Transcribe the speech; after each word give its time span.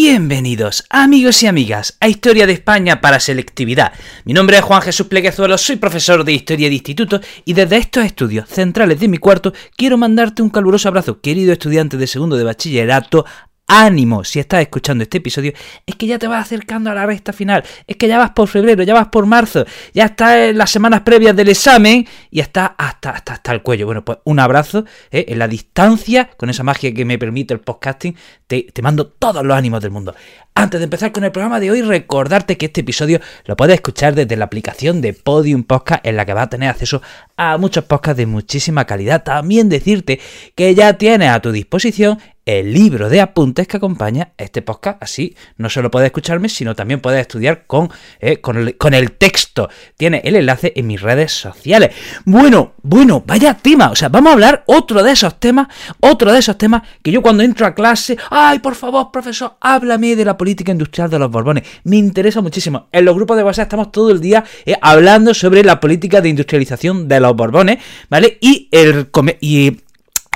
Bienvenidos, 0.00 0.84
amigos 0.90 1.42
y 1.42 1.48
amigas, 1.48 1.96
a 1.98 2.06
Historia 2.06 2.46
de 2.46 2.52
España 2.52 3.00
para 3.00 3.18
Selectividad. 3.18 3.92
Mi 4.24 4.32
nombre 4.32 4.56
es 4.56 4.62
Juan 4.62 4.80
Jesús 4.80 5.08
Pleguezuelos, 5.08 5.60
soy 5.60 5.74
profesor 5.74 6.22
de 6.22 6.34
Historia 6.34 6.68
de 6.68 6.76
Instituto 6.76 7.20
y 7.44 7.52
desde 7.52 7.78
estos 7.78 8.04
estudios 8.04 8.48
centrales 8.48 9.00
de 9.00 9.08
mi 9.08 9.18
cuarto 9.18 9.52
quiero 9.76 9.98
mandarte 9.98 10.40
un 10.40 10.50
caluroso 10.50 10.86
abrazo, 10.86 11.20
querido 11.20 11.52
estudiante 11.52 11.96
de 11.96 12.06
segundo 12.06 12.36
de 12.36 12.44
bachillerato, 12.44 13.26
ánimo 13.68 14.24
si 14.24 14.40
estás 14.40 14.62
escuchando 14.62 15.04
este 15.04 15.18
episodio, 15.18 15.52
es 15.86 15.94
que 15.94 16.06
ya 16.06 16.18
te 16.18 16.26
vas 16.26 16.42
acercando 16.42 16.90
a 16.90 16.94
la 16.94 17.06
recta 17.06 17.32
final, 17.32 17.62
es 17.86 17.96
que 17.96 18.08
ya 18.08 18.18
vas 18.18 18.30
por 18.30 18.48
febrero, 18.48 18.82
ya 18.82 18.94
vas 18.94 19.08
por 19.08 19.26
marzo, 19.26 19.64
ya 19.94 20.06
estás 20.06 20.36
en 20.36 20.58
las 20.58 20.70
semanas 20.70 21.02
previas 21.02 21.36
del 21.36 21.50
examen 21.50 22.06
y 22.30 22.40
estás 22.40 22.70
hasta, 22.78 23.10
hasta, 23.10 23.34
hasta 23.34 23.52
el 23.52 23.62
cuello. 23.62 23.86
Bueno, 23.86 24.04
pues 24.04 24.18
un 24.24 24.40
abrazo 24.40 24.84
¿eh? 25.10 25.26
en 25.28 25.38
la 25.38 25.46
distancia, 25.46 26.30
con 26.36 26.50
esa 26.50 26.64
magia 26.64 26.92
que 26.92 27.04
me 27.04 27.18
permite 27.18 27.54
el 27.54 27.60
podcasting, 27.60 28.16
te, 28.46 28.62
te 28.72 28.82
mando 28.82 29.06
todos 29.06 29.44
los 29.44 29.56
ánimos 29.56 29.82
del 29.82 29.90
mundo. 29.90 30.14
Antes 30.54 30.80
de 30.80 30.84
empezar 30.84 31.12
con 31.12 31.22
el 31.22 31.30
programa 31.30 31.60
de 31.60 31.70
hoy, 31.70 31.82
recordarte 31.82 32.56
que 32.56 32.66
este 32.66 32.80
episodio 32.80 33.20
lo 33.44 33.56
puedes 33.56 33.76
escuchar 33.76 34.16
desde 34.16 34.36
la 34.36 34.46
aplicación 34.46 35.00
de 35.00 35.12
Podium 35.12 35.62
Podcast, 35.62 36.04
en 36.04 36.16
la 36.16 36.26
que 36.26 36.34
vas 36.34 36.46
a 36.46 36.50
tener 36.50 36.68
acceso 36.68 37.00
a 37.36 37.58
muchos 37.58 37.84
podcasts 37.84 38.16
de 38.16 38.26
muchísima 38.26 38.84
calidad. 38.84 39.22
También 39.22 39.68
decirte 39.68 40.18
que 40.56 40.74
ya 40.74 40.94
tienes 40.94 41.28
a 41.28 41.40
tu 41.40 41.52
disposición 41.52 42.18
el 42.48 42.72
libro 42.72 43.10
de 43.10 43.20
apuntes 43.20 43.68
que 43.68 43.76
acompaña 43.76 44.32
este 44.38 44.62
podcast. 44.62 45.02
Así 45.02 45.36
no 45.58 45.68
solo 45.68 45.90
puedes 45.90 46.06
escucharme, 46.06 46.48
sino 46.48 46.74
también 46.74 46.98
puedes 46.98 47.20
estudiar 47.20 47.66
con, 47.66 47.90
eh, 48.20 48.40
con, 48.40 48.94
el, 48.94 49.12
texto. 49.12 49.68
Tiene 49.98 50.22
el 50.24 50.34
enlace 50.34 50.72
en 50.74 50.86
mis 50.86 51.02
redes 51.02 51.30
sociales. 51.30 51.94
Bueno, 52.24 52.72
bueno, 52.82 53.22
vaya 53.26 53.52
tema. 53.52 53.90
O 53.90 53.96
sea, 53.96 54.08
vamos 54.08 54.30
a 54.30 54.32
hablar 54.32 54.64
otro 54.64 55.02
de 55.02 55.12
esos 55.12 55.38
temas, 55.38 55.68
otro 56.00 56.32
de 56.32 56.38
esos 56.38 56.56
temas 56.56 56.84
que 57.02 57.10
yo 57.10 57.20
cuando 57.20 57.42
entro 57.42 57.66
a 57.66 57.74
clase, 57.74 58.16
ay, 58.30 58.60
por 58.60 58.76
favor, 58.76 59.10
profesor, 59.12 59.58
háblame 59.60 60.16
de 60.16 60.24
la 60.24 60.38
política 60.38 60.72
industrial 60.72 61.10
de 61.10 61.18
los 61.18 61.30
Borbones. 61.30 61.64
Me 61.84 61.96
interesa 61.96 62.40
muchísimo. 62.40 62.88
En 62.92 63.04
los 63.04 63.14
grupos 63.14 63.36
de 63.36 63.44
WhatsApp 63.44 63.64
estamos 63.64 63.92
todo 63.92 64.10
el 64.10 64.22
día 64.22 64.42
eh, 64.64 64.74
hablando 64.80 65.34
sobre 65.34 65.62
la 65.62 65.80
política 65.80 66.22
de 66.22 66.30
industrialización 66.30 67.08
de 67.08 67.20
los 67.20 67.36
Borbones, 67.36 67.78
¿vale? 68.08 68.38
Y 68.40 68.70
el... 68.72 69.10
Y, 69.42 69.80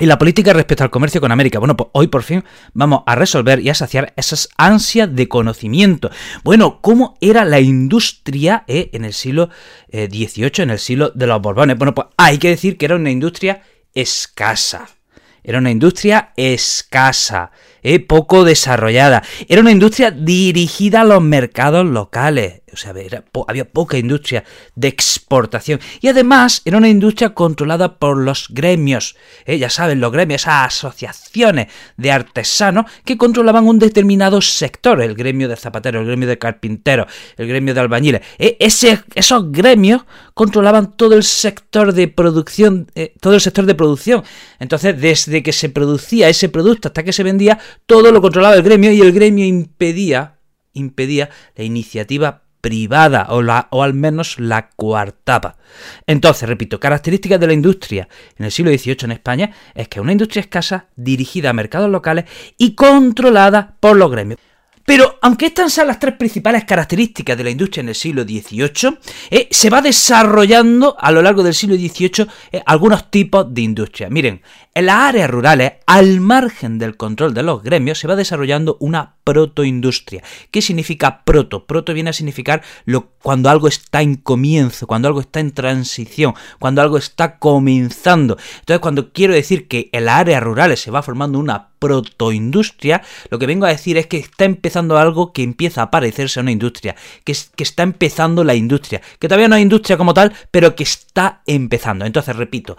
y 0.03 0.07
la 0.07 0.19
política 0.19 0.53
respecto 0.53 0.83
al 0.83 0.91
comercio 0.91 1.21
con 1.21 1.31
América. 1.31 1.61
Bueno, 1.61 1.77
pues 1.77 1.91
hoy 1.93 2.09
por 2.09 2.25
fin 2.25 2.43
vamos 2.73 3.05
a 3.07 3.15
resolver 3.15 3.61
y 3.61 3.69
a 3.69 3.75
saciar 3.75 4.13
esas 4.17 4.49
ansias 4.57 5.15
de 5.15 5.29
conocimiento. 5.29 6.11
Bueno, 6.43 6.81
¿cómo 6.81 7.17
era 7.21 7.45
la 7.45 7.61
industria 7.61 8.65
eh, 8.67 8.91
en 8.95 9.05
el 9.05 9.13
siglo 9.13 9.51
XVIII, 9.93 10.45
eh, 10.45 10.53
en 10.57 10.71
el 10.71 10.81
siglo 10.81 11.11
de 11.11 11.29
los 11.29 11.41
Borbones? 11.41 11.79
Bueno, 11.79 11.95
pues 11.95 12.09
hay 12.17 12.39
que 12.39 12.49
decir 12.49 12.77
que 12.77 12.87
era 12.87 12.97
una 12.97 13.13
industria 13.13 13.63
escasa. 13.95 14.89
Era 15.45 15.59
una 15.59 15.71
industria 15.71 16.33
escasa, 16.37 17.53
eh, 17.83 18.01
poco 18.01 18.45
desarrollada. 18.45 19.23
Era 19.49 19.61
una 19.61 19.73
industria 19.73 20.11
dirigida 20.11 21.03
a 21.03 21.05
los 21.05 21.23
mercados 21.23 21.87
locales. 21.87 22.63
O 22.73 22.77
sea, 22.77 22.95
había 23.49 23.65
poca 23.67 23.99
industria 23.99 24.45
de 24.75 24.89
exportación. 24.89 25.79
Y 26.01 26.09
además 26.09 26.63
era 26.65 26.79
una 26.79 26.89
industria 26.89 27.35
controlada 27.35 27.99
por 27.99 28.17
los 28.17 28.47
gremios. 28.49 29.15
¿eh? 29.45 29.59
Ya 29.59 29.69
saben, 29.69 30.01
los 30.01 30.11
gremios, 30.11 30.43
esas 30.43 30.69
asociaciones 30.69 31.67
de 31.99 32.13
artesanos 32.13 32.87
que 33.05 33.19
controlaban 33.19 33.67
un 33.67 33.79
determinado 33.79 34.41
sector. 34.41 35.03
El 35.03 35.15
gremio 35.15 35.49
de 35.49 35.57
zapateros, 35.57 36.01
el 36.01 36.07
gremio 36.07 36.29
de 36.29 36.39
carpinteros, 36.39 37.09
el 37.37 37.47
gremio 37.47 37.75
de 37.75 37.81
albañiles. 37.81 38.23
¿eh? 38.39 38.57
Esos 38.59 39.53
gremios 39.53 40.05
controlaban 40.33 40.97
todo 40.97 41.15
el 41.15 41.25
sector 41.25 41.93
de 41.93 42.09
producción. 42.09 42.87
Todo 43.21 43.35
el 43.35 43.41
sector 43.43 43.67
de 43.67 43.75
producción. 43.75 44.23
Entonces, 44.59 44.99
desde 44.99 45.43
que 45.43 45.53
se 45.53 45.69
producía 45.69 46.31
ese 46.31 46.49
producto 46.49 46.89
hasta 46.89 47.03
que 47.03 47.13
se 47.13 47.23
vendía, 47.23 47.59
todo 47.87 48.13
lo 48.13 48.21
controlaba 48.21 48.55
el 48.55 48.63
gremio 48.63 48.93
y 48.93 49.01
el 49.01 49.13
gremio 49.13 49.45
impedía 49.45 50.39
impedía 50.75 51.31
la 51.55 51.65
iniciativa 51.65 52.43
privada 52.61 53.27
o, 53.31 53.43
la, 53.43 53.67
o 53.71 53.83
al 53.83 53.93
menos 53.93 54.39
la 54.39 54.71
coartaba. 54.71 55.57
Entonces, 56.07 56.49
repito, 56.49 56.79
características 56.79 57.41
de 57.41 57.49
la 57.49 57.53
industria 57.53 58.09
en 58.39 58.45
el 58.45 58.53
siglo 58.53 58.71
XVIII 58.71 58.99
en 59.03 59.13
España 59.13 59.51
es 59.75 59.89
que 59.89 59.99
es 59.99 60.03
una 60.03 60.13
industria 60.13 60.41
escasa, 60.41 60.87
dirigida 60.95 61.51
a 61.51 61.55
mercados 61.55 61.91
locales 61.91 62.25
y 62.57 62.75
controlada 62.75 63.77
por 63.81 63.97
los 63.97 64.11
gremios. 64.11 64.39
Pero 64.85 65.19
aunque 65.23 65.47
estas 65.47 65.73
sean 65.73 65.87
las 65.87 65.99
tres 65.99 66.17
principales 66.17 66.65
características 66.65 67.37
de 67.37 67.45
la 67.45 67.51
industria 67.51 67.83
en 67.83 67.89
el 67.89 67.95
siglo 67.95 68.23
XVIII, 68.23 68.99
eh, 69.31 69.49
se 69.51 69.71
va 69.71 69.81
desarrollando 69.81 70.97
a 70.99 71.11
lo 71.13 71.23
largo 71.23 71.43
del 71.43 71.55
siglo 71.55 71.77
XVIII 71.77 72.27
eh, 72.51 72.63
algunos 72.67 73.11
tipos 73.11 73.53
de 73.53 73.63
industria. 73.63 74.11
Miren, 74.11 74.43
en 74.75 74.87
las 74.87 74.97
áreas 74.97 75.31
rurales, 75.31 75.73
al 75.87 76.21
margen 76.21 76.79
del 76.79 76.97
control 76.97 77.35
de 77.35 77.43
los 77.43 77.63
gremios, 77.63 77.99
se 77.99 78.09
va 78.09 78.17
desarrollando 78.17 78.77
una 78.81 79.17
protoindustria. 79.25 80.23
¿Qué 80.51 80.63
significa 80.63 81.25
proto? 81.25 81.67
Proto 81.67 81.95
viene 81.95 82.11
a 82.11 82.13
significar 82.13 82.63
lo, 82.85 83.13
cuando 83.23 83.51
algo 83.51 83.69
está 83.69 84.03
en 84.03 84.17
comienzo, 84.17 84.87
cuando 84.87 85.09
algo 85.09 85.21
está 85.21 85.41
en 85.41 85.53
transición, 85.53 86.35
cuando 86.59 86.83
algo 86.83 86.99
está 86.99 87.39
comenzando. 87.39 88.37
Entonces, 88.61 88.81
cuando 88.81 89.13
quiero 89.13 89.35
decir 89.35 89.69
que 89.69 89.91
en 89.93 90.07
las 90.07 90.21
áreas 90.21 90.43
rurales 90.43 90.81
se 90.81 90.91
va 90.91 91.03
formando 91.03 91.39
una 91.39 91.71
protoindustria, 91.79 93.03
lo 93.31 93.39
que 93.39 93.47
vengo 93.47 93.67
a 93.67 93.71
decir 93.71 93.97
es 93.97 94.07
que 94.07 94.19
está 94.19 94.45
empezando 94.45 94.99
algo 94.99 95.33
que 95.33 95.43
empieza 95.43 95.83
a 95.83 95.91
parecerse 95.91 96.39
a 96.39 96.43
una 96.43 96.53
industria, 96.53 96.97
que, 97.25 97.37
que 97.57 97.65
está 97.65 97.83
empezando 97.83 98.45
la 98.45 98.55
industria, 98.55 99.03
que 99.19 99.29
todavía 99.29 99.49
no 99.49 99.57
hay 99.57 99.63
industria 99.63 99.97
como 99.97 100.15
tal, 100.15 100.33
pero 100.51 100.75
que 100.75 100.85
está 100.85 101.43
empezando. 101.47 102.05
Entonces, 102.05 102.37
repito, 102.37 102.77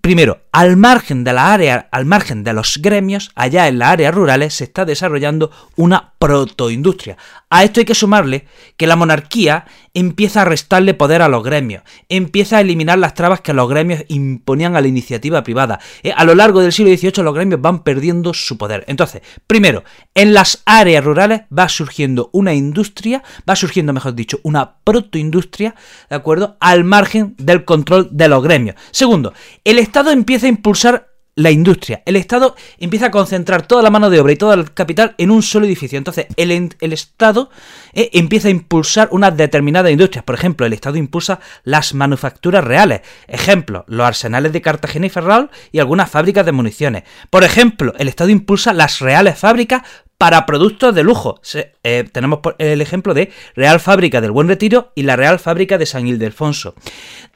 Primero, 0.00 0.42
al 0.58 0.76
margen 0.76 1.22
de 1.22 1.32
la 1.32 1.52
área, 1.52 1.86
al 1.92 2.04
margen 2.04 2.42
de 2.42 2.52
los 2.52 2.78
gremios, 2.82 3.30
allá 3.36 3.68
en 3.68 3.78
las 3.78 3.90
áreas 3.90 4.12
rurales 4.12 4.54
se 4.54 4.64
está 4.64 4.84
desarrollando 4.84 5.52
una 5.76 6.14
protoindustria. 6.18 7.16
A 7.48 7.62
esto 7.62 7.78
hay 7.78 7.86
que 7.86 7.94
sumarle 7.94 8.44
que 8.76 8.88
la 8.88 8.96
monarquía 8.96 9.66
empieza 9.94 10.42
a 10.42 10.44
restarle 10.44 10.94
poder 10.94 11.22
a 11.22 11.28
los 11.28 11.44
gremios, 11.44 11.82
empieza 12.08 12.56
a 12.56 12.60
eliminar 12.60 12.98
las 12.98 13.14
trabas 13.14 13.40
que 13.40 13.52
los 13.52 13.68
gremios 13.68 14.04
imponían 14.08 14.74
a 14.74 14.80
la 14.80 14.88
iniciativa 14.88 15.44
privada. 15.44 15.78
Eh, 16.02 16.12
a 16.14 16.24
lo 16.24 16.34
largo 16.34 16.60
del 16.60 16.72
siglo 16.72 16.94
XVIII 16.94 17.22
los 17.22 17.34
gremios 17.34 17.60
van 17.60 17.84
perdiendo 17.84 18.34
su 18.34 18.58
poder. 18.58 18.84
Entonces, 18.88 19.22
primero, 19.46 19.84
en 20.14 20.34
las 20.34 20.62
áreas 20.66 21.04
rurales 21.04 21.42
va 21.56 21.68
surgiendo 21.68 22.30
una 22.32 22.52
industria, 22.52 23.22
va 23.48 23.54
surgiendo, 23.54 23.92
mejor 23.92 24.14
dicho, 24.14 24.40
una 24.42 24.74
protoindustria, 24.82 25.74
¿de 26.10 26.16
acuerdo? 26.16 26.56
Al 26.58 26.82
margen 26.82 27.34
del 27.38 27.64
control 27.64 28.08
de 28.10 28.28
los 28.28 28.42
gremios. 28.42 28.76
Segundo, 28.90 29.32
el 29.64 29.78
Estado 29.78 30.10
empieza 30.10 30.47
impulsar 30.48 31.06
la 31.38 31.52
industria. 31.52 32.02
El 32.04 32.16
Estado 32.16 32.56
empieza 32.78 33.06
a 33.06 33.10
concentrar 33.12 33.66
toda 33.66 33.80
la 33.80 33.90
mano 33.90 34.10
de 34.10 34.18
obra 34.18 34.32
y 34.32 34.36
todo 34.36 34.52
el 34.52 34.72
capital 34.74 35.14
en 35.18 35.30
un 35.30 35.44
solo 35.44 35.66
edificio. 35.66 35.96
Entonces, 35.96 36.26
el, 36.36 36.74
el 36.80 36.92
Estado 36.92 37.48
eh, 37.92 38.10
empieza 38.14 38.48
a 38.48 38.50
impulsar 38.50 39.08
unas 39.12 39.36
determinadas 39.36 39.92
industrias. 39.92 40.24
Por 40.24 40.34
ejemplo, 40.34 40.66
el 40.66 40.72
Estado 40.72 40.96
impulsa 40.96 41.38
las 41.62 41.94
manufacturas 41.94 42.64
reales. 42.64 43.02
Ejemplo, 43.28 43.84
los 43.86 44.04
arsenales 44.04 44.52
de 44.52 44.60
Cartagena 44.60 45.06
y 45.06 45.10
Ferrol 45.10 45.50
y 45.70 45.78
algunas 45.78 46.10
fábricas 46.10 46.44
de 46.44 46.50
municiones. 46.50 47.04
Por 47.30 47.44
ejemplo, 47.44 47.94
el 47.98 48.08
Estado 48.08 48.30
impulsa 48.30 48.72
las 48.72 48.98
reales 48.98 49.38
fábricas 49.38 49.82
para 50.18 50.44
productos 50.44 50.92
de 50.92 51.04
lujo. 51.04 51.40
Eh, 51.84 52.04
tenemos 52.12 52.40
el 52.58 52.80
ejemplo 52.80 53.14
de 53.14 53.30
Real 53.54 53.78
Fábrica 53.78 54.20
del 54.20 54.32
Buen 54.32 54.48
Retiro 54.48 54.90
y 54.96 55.04
la 55.04 55.14
Real 55.14 55.38
Fábrica 55.38 55.78
de 55.78 55.86
San 55.86 56.08
Ildefonso. 56.08 56.74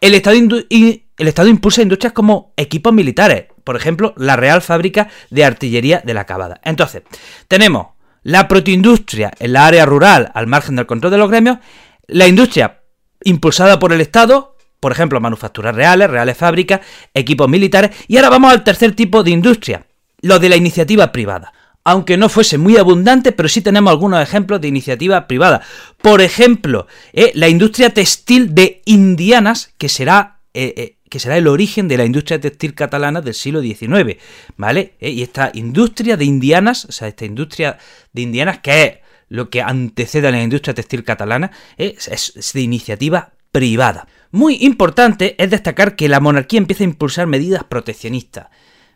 El 0.01 0.15
Estado, 0.15 0.37
el 0.39 1.29
Estado 1.29 1.49
impulsa 1.49 1.83
industrias 1.83 2.13
como 2.13 2.53
equipos 2.57 2.93
militares, 2.93 3.47
por 3.65 3.77
ejemplo, 3.77 4.15
la 4.17 4.37
Real 4.37 4.63
Fábrica 4.63 5.09
de 5.31 5.45
Artillería 5.45 6.03
de 6.05 6.15
la 6.15 6.25
Cabada. 6.25 6.61
Entonces, 6.65 7.03
tenemos 7.49 7.89
la 8.23 8.49
protoindustria 8.49 9.33
en 9.39 9.53
la 9.53 9.67
área 9.67 9.87
rural 9.87 10.31
al 10.35 10.47
margen 10.47 10.77
del 10.77 10.87
control 10.87 11.11
de 11.11 11.19
los 11.19 11.31
gremios, 11.31 11.59
la 12.07 12.27
industria 12.27 12.83
impulsada 13.25 13.79
por 13.79 13.93
el 13.93 14.01
Estado, 14.01 14.57
por 14.81 14.93
ejemplo, 14.93 15.21
manufacturas 15.21 15.75
reales, 15.75 16.11
reales 16.11 16.37
fábricas, 16.37 16.81
equipos 17.15 17.49
militares, 17.49 17.91
y 18.09 18.17
ahora 18.17 18.31
vamos 18.31 18.53
al 18.53 18.65
tercer 18.65 18.95
tipo 18.95 19.23
de 19.23 19.31
industria, 19.31 19.87
lo 20.21 20.39
de 20.39 20.49
la 20.49 20.57
iniciativa 20.57 21.13
privada 21.13 21.53
aunque 21.85 22.17
no 22.17 22.29
fuese 22.29 22.59
muy 22.59 22.77
abundante, 22.77 23.33
pero 23.33 23.49
sí 23.49 23.61
tenemos 23.61 23.91
algunos 23.91 24.23
ejemplos 24.23 24.61
de 24.61 24.69
iniciativa 24.69 25.27
privada. 25.27 25.63
Por 26.01 26.21
ejemplo, 26.21 26.87
eh, 27.13 27.33
la 27.35 27.49
industria 27.49 27.91
textil 27.91 28.55
de 28.55 28.83
Indianas, 28.85 29.73
que 29.79 29.89
será, 29.89 30.39
eh, 30.55 30.75
eh, 30.77 30.97
que 31.13 31.19
será 31.19 31.37
el 31.37 31.47
origen 31.47 31.89
de 31.89 31.99
la 31.99 32.07
industria 32.07 32.41
textil 32.41 32.75
catalana 32.75 33.21
del 33.21 33.35
siglo 33.35 33.61
XIX, 33.61 34.17
¿vale? 34.57 34.95
y 34.99 35.23
esta 35.23 35.51
industria 35.53 36.17
de 36.17 36.25
Indianas, 36.25 36.87
o 36.87 36.93
sea, 36.93 37.07
esta 37.07 37.27
industria 37.27 37.77
de 38.15 38.23
Indianas, 38.23 38.61
que 38.61 38.83
es 38.83 38.99
lo 39.29 39.51
que 39.51 39.61
antecede 39.61 40.29
a 40.29 40.31
la 40.31 40.43
industria 40.43 40.73
textil 40.73 41.05
catalana, 41.05 41.51
es, 41.77 42.09
es 42.09 42.53
de 42.55 42.63
iniciativa 42.63 43.35
privada. 43.53 44.09
Muy 44.31 44.57
importante 44.63 45.37
es 45.37 45.51
destacar 45.51 45.97
que 45.97 46.09
la 46.09 46.19
monarquía 46.19 46.57
empieza 46.57 46.83
a 46.83 46.87
impulsar 46.87 47.27
medidas 47.27 47.65
proteccionistas. 47.65 48.47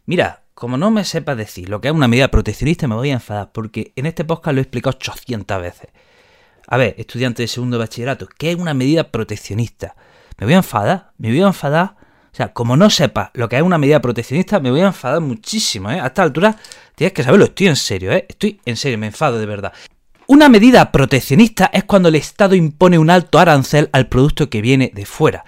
Mira, 0.06 0.44
como 0.54 0.78
no 0.78 0.90
me 0.90 1.04
sepa 1.04 1.34
decir 1.34 1.68
lo 1.68 1.82
que 1.82 1.88
es 1.88 1.94
una 1.94 2.08
medida 2.08 2.28
proteccionista, 2.28 2.88
me 2.88 2.94
voy 2.94 3.10
a 3.10 3.14
enfadar, 3.20 3.52
porque 3.52 3.92
en 3.94 4.06
este 4.06 4.24
podcast 4.24 4.54
lo 4.54 4.60
he 4.60 4.62
explicado 4.62 4.96
800 4.96 5.60
veces. 5.60 5.90
A 6.66 6.78
ver, 6.78 6.94
estudiante 6.96 7.42
de 7.42 7.48
segundo 7.48 7.78
bachillerato, 7.78 8.26
¿qué 8.38 8.52
es 8.52 8.56
una 8.56 8.72
medida 8.72 9.12
proteccionista? 9.12 9.96
Me 10.38 10.46
voy 10.46 10.54
a 10.54 10.58
enfadar, 10.58 11.12
me 11.18 11.28
voy 11.28 11.42
a 11.42 11.48
enfadar. 11.48 12.05
O 12.36 12.42
sea, 12.44 12.52
como 12.52 12.76
no 12.76 12.90
sepa 12.90 13.30
lo 13.32 13.48
que 13.48 13.56
es 13.56 13.62
una 13.62 13.78
medida 13.78 14.02
proteccionista, 14.02 14.60
me 14.60 14.70
voy 14.70 14.82
a 14.82 14.88
enfadar 14.88 15.22
muchísimo, 15.22 15.90
¿eh? 15.90 15.98
A 15.98 16.08
esta 16.08 16.22
altura 16.22 16.54
tienes 16.94 17.14
que 17.14 17.22
saberlo, 17.22 17.46
estoy 17.46 17.68
en 17.68 17.76
serio, 17.76 18.12
¿eh? 18.12 18.26
Estoy 18.28 18.60
en 18.66 18.76
serio, 18.76 18.98
me 18.98 19.06
enfado 19.06 19.38
de 19.38 19.46
verdad. 19.46 19.72
Una 20.26 20.50
medida 20.50 20.92
proteccionista 20.92 21.70
es 21.72 21.84
cuando 21.84 22.10
el 22.10 22.14
Estado 22.14 22.54
impone 22.54 22.98
un 22.98 23.08
alto 23.08 23.38
arancel 23.38 23.88
al 23.90 24.08
producto 24.08 24.50
que 24.50 24.60
viene 24.60 24.92
de 24.94 25.06
fuera. 25.06 25.46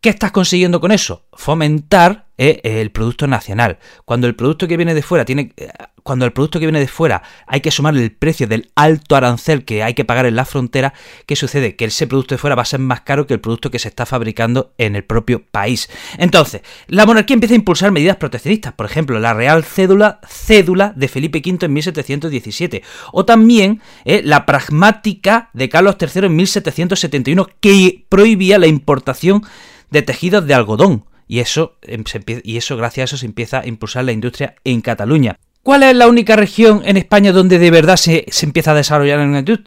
¿Qué 0.00 0.08
estás 0.08 0.32
consiguiendo 0.32 0.80
con 0.80 0.92
eso? 0.92 1.26
Fomentar 1.34 2.23
el 2.36 2.90
producto 2.90 3.26
nacional. 3.26 3.78
Cuando 4.04 4.26
el 4.26 4.34
producto 4.34 4.66
que 4.66 4.76
viene 4.76 4.94
de 4.94 5.02
fuera 5.02 5.24
tiene. 5.24 5.52
Eh, 5.56 5.68
cuando 6.02 6.26
el 6.26 6.34
producto 6.34 6.60
que 6.60 6.66
viene 6.66 6.80
de 6.80 6.86
fuera 6.86 7.22
hay 7.46 7.62
que 7.62 7.70
sumarle 7.70 8.02
el 8.02 8.12
precio 8.12 8.46
del 8.46 8.70
alto 8.74 9.16
arancel 9.16 9.64
que 9.64 9.82
hay 9.82 9.94
que 9.94 10.04
pagar 10.04 10.26
en 10.26 10.36
la 10.36 10.44
frontera, 10.44 10.92
¿qué 11.24 11.34
sucede? 11.34 11.76
Que 11.76 11.86
ese 11.86 12.06
producto 12.06 12.34
de 12.34 12.38
fuera 12.38 12.54
va 12.54 12.62
a 12.62 12.66
ser 12.66 12.80
más 12.80 13.00
caro 13.00 13.26
que 13.26 13.32
el 13.32 13.40
producto 13.40 13.70
que 13.70 13.78
se 13.78 13.88
está 13.88 14.04
fabricando 14.04 14.74
en 14.76 14.96
el 14.96 15.04
propio 15.04 15.42
país. 15.46 15.88
Entonces, 16.18 16.60
la 16.88 17.06
monarquía 17.06 17.34
empieza 17.34 17.54
a 17.54 17.56
impulsar 17.56 17.90
medidas 17.90 18.18
proteccionistas, 18.18 18.74
por 18.74 18.84
ejemplo, 18.84 19.18
la 19.18 19.32
Real 19.32 19.64
Cédula, 19.64 20.20
cédula 20.28 20.92
de 20.94 21.08
Felipe 21.08 21.42
V 21.44 21.64
en 21.64 21.72
1717, 21.72 22.82
o 23.12 23.24
también 23.24 23.80
eh, 24.04 24.20
la 24.22 24.44
pragmática 24.44 25.48
de 25.54 25.70
Carlos 25.70 25.96
III 25.98 26.26
en 26.26 26.36
1771, 26.36 27.48
que 27.60 28.04
prohibía 28.10 28.58
la 28.58 28.66
importación 28.66 29.42
de 29.90 30.02
tejidos 30.02 30.46
de 30.46 30.52
algodón. 30.52 31.06
Y 31.26 31.40
eso, 31.40 31.76
em, 31.82 32.04
y 32.42 32.56
eso, 32.56 32.76
gracias 32.76 33.02
a 33.02 33.04
eso, 33.04 33.16
se 33.18 33.26
empieza 33.26 33.60
a 33.60 33.66
impulsar 33.66 34.04
la 34.04 34.12
industria 34.12 34.54
en 34.64 34.80
Cataluña. 34.80 35.36
¿Cuál 35.62 35.82
es 35.82 35.96
la 35.96 36.08
única 36.08 36.36
región 36.36 36.82
en 36.84 36.98
España 36.98 37.32
donde 37.32 37.58
de 37.58 37.70
verdad 37.70 37.96
se, 37.96 38.26
empieza 38.42 38.72
a 38.72 38.74
desarrollar 38.74 39.18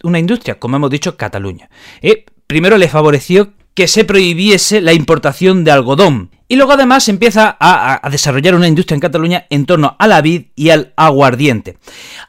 una 0.04 0.20
industria? 0.20 0.60
Como 0.60 0.76
hemos 0.76 0.92
dicho, 0.92 1.18
Cataluña. 1.18 1.70
Eh, 2.02 2.26
primero 2.46 2.78
le 2.78 2.88
favoreció 2.88 3.54
que 3.78 3.88
se 3.88 4.06
prohibiese 4.06 4.82
la 4.82 4.94
importación 4.94 5.64
de 5.64 5.70
algodón. 5.70 6.32
Y 6.48 6.56
luego 6.56 6.72
además 6.72 7.04
se 7.04 7.12
empieza 7.12 7.58
a, 7.60 8.10
desarrollar 8.10 8.56
una 8.56 8.68
industria 8.68 8.96
en 8.96 9.02
Cataluña 9.02 9.46
en 9.52 9.68
torno 9.68 9.96
a 10.00 10.08
la 10.08 10.20
vid 10.22 10.46
y 10.56 10.72
al 10.72 10.94
aguardiente. 10.96 11.78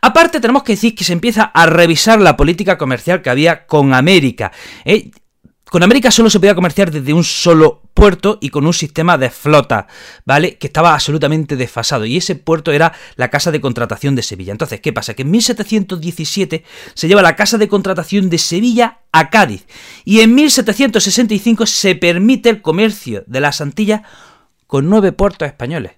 Aparte 0.03 0.41
tenemos 0.41 0.63
que 0.63 0.73
decir 0.73 0.95
que 0.95 1.05
se 1.05 1.15
empieza 1.15 1.45
a 1.45 1.65
revisar 1.65 2.21
la 2.21 2.37
política 2.37 2.77
comercial 2.77 3.23
que 3.23 3.31
había 3.31 3.65
con 3.65 3.95
América. 3.95 4.53
Eh, 4.85 5.11
con 5.70 5.82
América 5.82 6.11
solo 6.11 6.31
se 6.31 6.38
podía 6.41 6.55
comerciar 6.55 6.91
desde 6.91 7.12
un 7.12 7.25
solo 7.25 7.82
puerto 7.94 8.38
y 8.41 8.50
con 8.50 8.67
un 8.67 8.73
sistema 8.73 9.19
de 9.19 9.29
flota, 9.29 9.87
¿vale? 10.25 10.56
Que 10.56 10.69
estaba 10.69 10.94
absolutamente 10.94 11.56
desfasado. 11.56 12.06
Y 12.06 12.17
ese 12.17 12.37
puerto 12.37 12.73
era 12.73 12.93
la 13.17 13.29
Casa 13.29 13.50
de 13.50 13.61
Contratación 13.61 14.15
de 14.15 14.23
Sevilla. 14.23 14.53
Entonces, 14.53 14.81
¿qué 14.81 14.93
pasa? 14.93 15.15
Que 15.15 15.23
en 15.23 15.31
1717 15.31 16.65
se 16.94 17.09
lleva 17.09 17.23
la 17.23 17.37
Casa 17.37 17.59
de 17.59 17.69
Contratación 17.69 18.31
de 18.31 18.38
Sevilla 18.38 19.00
a 19.12 19.31
Cádiz. 19.31 19.67
Y 20.05 20.20
en 20.20 20.35
1765 20.35 21.67
se 21.67 21.94
permite 21.94 22.49
el 22.49 22.62
comercio 22.62 23.25
de 23.26 23.41
las 23.41 23.61
Antillas 23.61 24.03
con 24.67 24.88
nueve 24.88 25.12
puertos 25.12 25.49
españoles. 25.49 25.93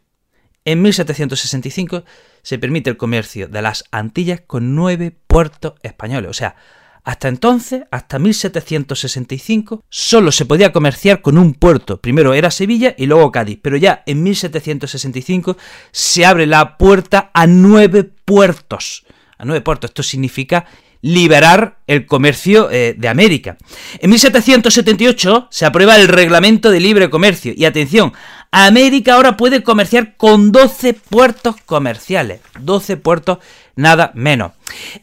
En 0.64 0.82
1765 0.82 2.04
se 2.42 2.58
permite 2.58 2.90
el 2.90 2.96
comercio 2.96 3.48
de 3.48 3.62
las 3.62 3.84
Antillas 3.90 4.40
con 4.46 4.74
nueve 4.74 5.16
puertos 5.26 5.74
españoles. 5.82 6.30
O 6.30 6.34
sea, 6.34 6.56
hasta 7.04 7.28
entonces, 7.28 7.82
hasta 7.90 8.18
1765, 8.18 9.84
solo 9.88 10.32
se 10.32 10.44
podía 10.44 10.72
comerciar 10.72 11.22
con 11.22 11.38
un 11.38 11.54
puerto. 11.54 12.00
Primero 12.00 12.34
era 12.34 12.50
Sevilla 12.50 12.94
y 12.96 13.06
luego 13.06 13.32
Cádiz, 13.32 13.58
pero 13.62 13.76
ya 13.76 14.02
en 14.06 14.22
1765 14.22 15.56
se 15.90 16.26
abre 16.26 16.46
la 16.46 16.76
puerta 16.76 17.30
a 17.32 17.46
nueve 17.46 18.04
puertos. 18.04 19.04
A 19.38 19.44
nueve 19.44 19.62
puertos. 19.62 19.90
Esto 19.90 20.02
significa 20.02 20.66
liberar 21.02 21.78
el 21.86 22.04
comercio 22.06 22.70
eh, 22.70 22.94
de 22.96 23.08
América. 23.08 23.56
En 23.98 24.10
1778 24.10 25.48
se 25.50 25.66
aprueba 25.66 25.96
el 25.96 26.08
Reglamento 26.08 26.70
de 26.70 26.80
Libre 26.80 27.08
Comercio 27.08 27.54
y 27.56 27.64
atención, 27.64 28.12
América 28.52 29.14
ahora 29.14 29.36
puede 29.36 29.62
comerciar 29.62 30.16
con 30.16 30.52
12 30.52 30.94
puertos 30.94 31.56
comerciales, 31.64 32.40
12 32.60 32.96
puertos 32.96 33.38
nada 33.76 34.12
menos. 34.14 34.52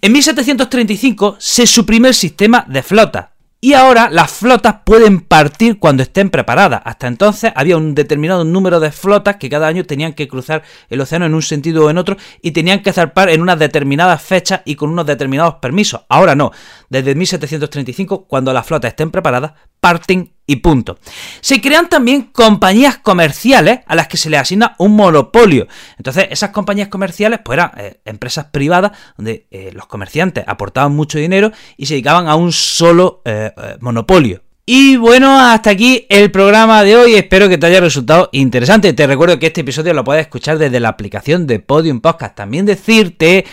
En 0.02 0.12
1735 0.12 1.38
se 1.40 1.68
suprime 1.68 2.10
el 2.10 2.14
sistema 2.14 2.66
de 2.68 2.84
flota, 2.84 3.38
y 3.60 3.74
ahora 3.74 4.10
las 4.12 4.32
flotas 4.32 4.76
pueden 4.86 5.20
partir 5.20 5.80
cuando 5.80 6.04
estén 6.04 6.30
preparadas. 6.30 6.82
Hasta 6.86 7.08
entonces 7.08 7.52
había 7.56 7.76
un 7.76 7.96
determinado 7.96 8.44
número 8.44 8.80
de 8.80 8.92
flotas 8.92 9.38
que 9.38 9.50
cada 9.50 9.68
año 9.68 9.84
tenían 9.84 10.14
que 10.14 10.28
cruzar 10.28 10.62
el 10.90 11.02
océano 11.02 11.26
en 11.26 11.34
un 11.34 11.42
sentido 11.42 11.86
o 11.86 11.90
en 11.90 11.98
otro 11.98 12.18
y 12.44 12.52
tenían 12.52 12.84
que 12.84 12.94
zarpar 12.94 13.30
en 13.30 13.42
unas 13.42 13.58
determinadas 13.58 14.22
fechas 14.22 14.62
y 14.64 14.76
con 14.76 14.92
unos 14.92 15.08
determinados 15.08 15.56
permisos. 15.56 16.02
Ahora 16.08 16.36
no. 16.36 16.52
Desde 16.90 17.16
1735, 17.16 18.28
cuando 18.28 18.54
las 18.54 18.66
flotas 18.66 18.90
estén 18.90 19.10
preparadas, 19.10 19.54
parten 19.80 20.37
y 20.48 20.58
punto. 20.58 20.98
Se 21.42 21.62
crean 21.62 21.90
también 21.90 22.24
compañías 22.24 22.98
comerciales 22.98 23.82
a 23.86 23.96
las 23.96 24.08
que 24.08 24.18
se 24.18 24.30
les 24.30 24.40
asigna 24.40 24.76
un 24.80 24.96
monopolio. 24.96 25.68
Entonces, 25.98 26.28
esas 26.32 26.50
compañías 26.52 26.88
comerciales 26.88 27.42
pues 27.44 27.58
eran 27.58 27.72
eh, 27.78 28.00
empresas 28.06 28.46
privadas 28.46 28.94
donde 29.18 29.46
eh, 29.52 29.72
los 29.74 29.86
comerciantes 29.86 30.46
aportaban 30.48 30.94
mucho 30.94 31.20
dinero 31.20 31.52
y 31.76 31.86
se 31.86 31.96
dedicaban 31.96 32.28
a 32.28 32.36
un 32.36 32.54
solo 32.54 33.22
eh, 33.26 33.52
monopolio. 33.82 34.42
Y 34.66 34.98
bueno, 34.98 35.40
hasta 35.40 35.70
aquí 35.70 36.06
el 36.10 36.32
programa 36.32 36.84
de 36.84 36.98
hoy. 36.98 37.16
Espero 37.16 37.48
que 37.48 37.58
te 37.58 37.68
haya 37.68 37.80
resultado 37.80 38.30
interesante. 38.34 38.92
Te 38.92 39.08
recuerdo 39.08 39.40
que 39.40 39.48
este 39.48 39.62
episodio 39.62 39.94
lo 39.94 40.04
puedes 40.04 40.24
escuchar 40.24 40.58
desde 40.58 40.80
la 40.82 40.90
aplicación 40.90 41.48
de 41.48 41.60
Podium 41.60 42.02
Podcast. 42.02 42.36
También 42.36 42.66
decirte 42.66 43.46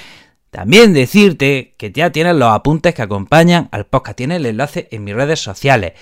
también 0.55 0.93
decirte 0.93 1.75
que 1.77 1.91
ya 1.91 2.13
tienes 2.13 2.37
los 2.37 2.49
apuntes 2.49 2.95
que 2.95 3.03
acompañan 3.03 3.69
al 3.73 3.87
podcast. 3.87 4.17
Tienes 4.17 4.37
el 4.37 4.47
enlace 4.47 4.87
en 4.93 5.03
mis 5.03 5.13
redes 5.13 5.41
sociales. 5.41 5.95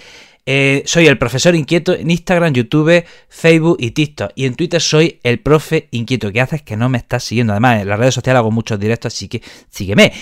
Eh, 0.45 0.83
soy 0.87 1.07
el 1.07 1.19
profesor 1.19 1.55
inquieto 1.55 1.95
en 1.95 2.11
Instagram, 2.11 2.53
YouTube, 2.53 3.05
Facebook 3.29 3.77
y 3.79 3.93
TikTok. 3.93 4.33
Y 4.35 4.47
en 4.47 4.55
Twitter 4.55 4.81
soy 4.81 5.21
el 5.23 5.41
profe 5.41 5.89
inquieto. 5.93 6.33
¿Qué 6.33 6.41
haces 6.41 6.63
que 6.63 6.77
no 6.77 6.89
me 6.89 6.99
estás 6.99 7.25
siguiendo? 7.25 7.53
Además, 7.53 7.83
en 7.83 7.89
las 7.89 7.99
redes 7.99 8.15
sociales 8.15 8.39
hago 8.39 8.51
muchos 8.51 8.79
directos, 8.79 9.15
así 9.15 9.29
que 9.29 9.43
sígueme. 9.71 10.13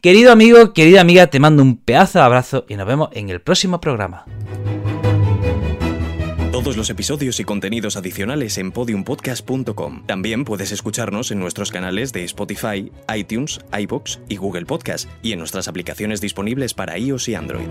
Querido 0.00 0.32
amigo, 0.32 0.72
querida 0.72 1.00
amiga, 1.00 1.26
te 1.28 1.40
mando 1.40 1.62
un 1.62 1.76
pedazo 1.76 2.18
de 2.18 2.24
abrazo 2.24 2.66
y 2.68 2.76
nos 2.76 2.86
vemos 2.86 3.08
en 3.12 3.30
el 3.30 3.40
próximo 3.40 3.80
programa. 3.80 4.26
Todos 6.52 6.76
los 6.76 6.88
episodios 6.88 7.40
y 7.40 7.44
contenidos 7.44 7.96
adicionales 7.96 8.58
en 8.58 8.70
podiumpodcast.com. 8.70 10.06
También 10.06 10.44
puedes 10.44 10.70
escucharnos 10.70 11.32
en 11.32 11.40
nuestros 11.40 11.72
canales 11.72 12.12
de 12.12 12.22
Spotify, 12.24 12.92
iTunes, 13.12 13.58
iBox 13.76 14.20
y 14.28 14.36
Google 14.36 14.64
Podcast 14.64 15.08
y 15.20 15.32
en 15.32 15.40
nuestras 15.40 15.66
aplicaciones 15.66 16.20
disponibles 16.20 16.72
para 16.72 16.96
iOS 16.96 17.28
y 17.28 17.34
Android. 17.34 17.66